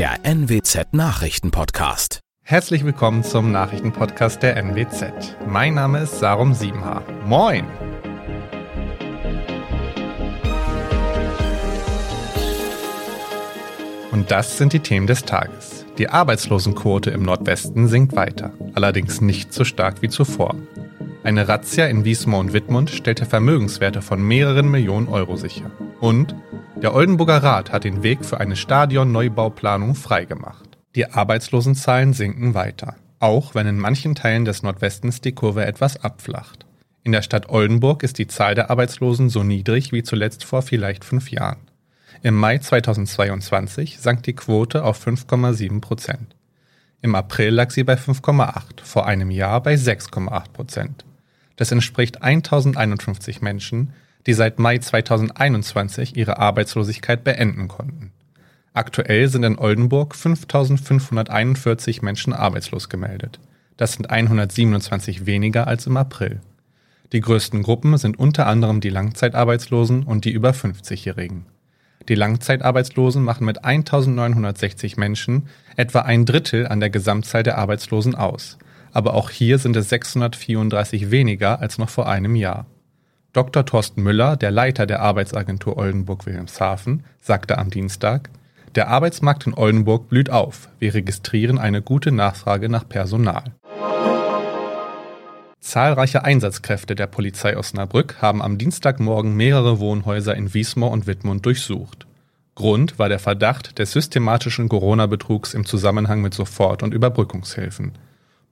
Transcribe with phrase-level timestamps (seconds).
[0.00, 2.20] der NWZ Nachrichtenpodcast.
[2.42, 5.36] Herzlich willkommen zum Nachrichtenpodcast der NWZ.
[5.46, 7.04] Mein Name ist Sarum Siebenhaar.
[7.26, 7.66] Moin!
[14.10, 15.84] Und das sind die Themen des Tages.
[15.98, 20.54] Die Arbeitslosenquote im Nordwesten sinkt weiter, allerdings nicht so stark wie zuvor.
[21.24, 25.70] Eine Razzia in Wiesmoor und Wittmund stellte Vermögenswerte von mehreren Millionen Euro sicher.
[26.00, 26.34] Und
[26.82, 30.78] der Oldenburger Rat hat den Weg für eine StadionneubauPlanung freigemacht.
[30.94, 36.64] Die Arbeitslosenzahlen sinken weiter, auch wenn in manchen Teilen des Nordwestens die Kurve etwas abflacht.
[37.02, 41.04] In der Stadt Oldenburg ist die Zahl der Arbeitslosen so niedrig wie zuletzt vor vielleicht
[41.04, 41.60] fünf Jahren.
[42.22, 46.34] Im Mai 2022 sank die Quote auf 5,7 Prozent.
[47.02, 51.04] Im April lag sie bei 5,8, vor einem Jahr bei 6,8 Prozent.
[51.56, 53.92] Das entspricht 1051 Menschen,
[54.26, 58.12] die seit Mai 2021 ihre Arbeitslosigkeit beenden konnten.
[58.72, 63.40] Aktuell sind in Oldenburg 5541 Menschen arbeitslos gemeldet.
[63.76, 66.40] Das sind 127 weniger als im April.
[67.12, 71.46] Die größten Gruppen sind unter anderem die Langzeitarbeitslosen und die über 50-Jährigen.
[72.08, 78.58] Die Langzeitarbeitslosen machen mit 1960 Menschen etwa ein Drittel an der Gesamtzahl der Arbeitslosen aus–
[78.92, 82.66] aber auch hier sind es 634 weniger als noch vor einem Jahr.
[83.32, 83.64] Dr.
[83.64, 88.28] Thorsten Müller, der Leiter der Arbeitsagentur Oldenburg-Wilhelmshaven, sagte am Dienstag,
[88.74, 90.68] der Arbeitsmarkt in Oldenburg blüht auf.
[90.80, 93.44] Wir registrieren eine gute Nachfrage nach Personal.
[95.60, 102.08] Zahlreiche Einsatzkräfte der Polizei Osnabrück haben am Dienstagmorgen mehrere Wohnhäuser in Wiesmoor und Wittmund durchsucht.
[102.56, 107.92] Grund war der Verdacht des systematischen Corona-Betrugs im Zusammenhang mit Sofort- und Überbrückungshilfen.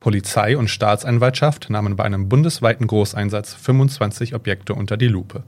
[0.00, 5.42] Polizei und Staatsanwaltschaft nahmen bei einem bundesweiten Großeinsatz 25 Objekte unter die Lupe.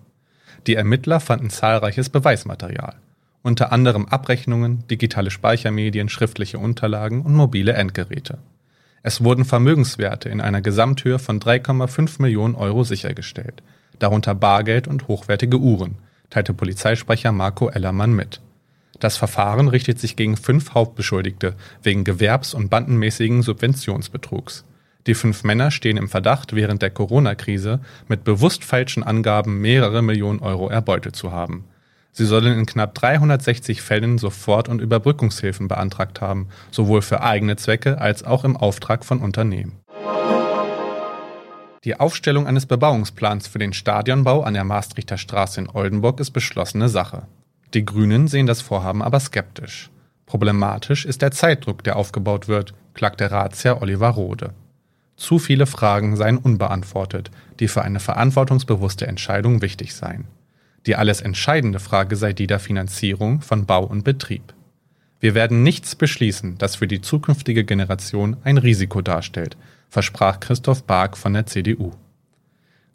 [0.67, 2.97] Die Ermittler fanden zahlreiches Beweismaterial,
[3.43, 8.39] unter anderem Abrechnungen, digitale Speichermedien, schriftliche Unterlagen und mobile Endgeräte.
[9.03, 13.63] Es wurden Vermögenswerte in einer Gesamthöhe von 3,5 Millionen Euro sichergestellt,
[13.99, 15.97] darunter Bargeld und hochwertige Uhren,
[16.29, 18.41] teilte Polizeisprecher Marco Ellermann mit.
[19.01, 24.65] Das Verfahren richtet sich gegen fünf Hauptbeschuldigte wegen gewerbs- und bandenmäßigen Subventionsbetrugs.
[25.07, 30.41] Die fünf Männer stehen im Verdacht, während der Corona-Krise mit bewusst falschen Angaben mehrere Millionen
[30.41, 31.65] Euro erbeutet zu haben.
[32.13, 37.99] Sie sollen in knapp 360 Fällen Sofort- und Überbrückungshilfen beantragt haben, sowohl für eigene Zwecke
[37.99, 39.81] als auch im Auftrag von Unternehmen.
[41.85, 46.91] Die Aufstellung eines Bebauungsplans für den Stadionbau an der Maastrichter Straße in Oldenburg ist beschlossene
[46.91, 47.23] Sache.
[47.75, 49.91] Die Grünen sehen das Vorhaben aber skeptisch.
[50.27, 54.53] Problematisch ist der Zeitdruck, der aufgebaut wird, klagt der Ratsherr Oliver Rode.
[55.17, 60.25] Zu viele Fragen seien unbeantwortet, die für eine verantwortungsbewusste Entscheidung wichtig seien.
[60.87, 64.55] Die alles entscheidende Frage sei die der Finanzierung von Bau und Betrieb.
[65.21, 69.57] Wir werden nichts beschließen, das für die zukünftige Generation ein Risiko darstellt,
[69.91, 71.93] versprach Christoph Bark von der CDU.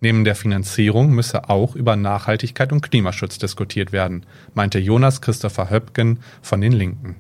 [0.02, 6.20] Neben der Finanzierung müsse auch über Nachhaltigkeit und Klimaschutz diskutiert werden, meinte Jonas Christopher Höpken
[6.42, 7.16] von den Linken.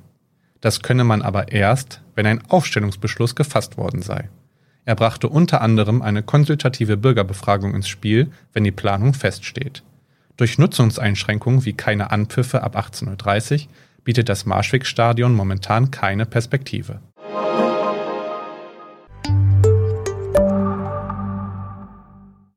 [0.61, 4.29] Das könne man aber erst, wenn ein Aufstellungsbeschluss gefasst worden sei.
[4.83, 9.83] Er brachte unter anderem eine konsultative Bürgerbefragung ins Spiel, wenn die Planung feststeht.
[10.37, 13.67] Durch Nutzungseinschränkungen wie keine Anpfiffe ab 18.30 Uhr
[14.03, 16.99] bietet das Marschwig-Stadion momentan keine Perspektive.